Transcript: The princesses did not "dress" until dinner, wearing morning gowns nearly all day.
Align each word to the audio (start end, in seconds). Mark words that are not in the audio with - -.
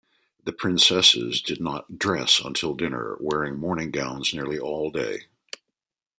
The 0.45 0.51
princesses 0.51 1.43
did 1.43 1.61
not 1.61 1.99
"dress" 1.99 2.39
until 2.43 2.73
dinner, 2.73 3.17
wearing 3.19 3.59
morning 3.59 3.91
gowns 3.91 4.33
nearly 4.33 4.57
all 4.57 4.89
day. 4.89 5.25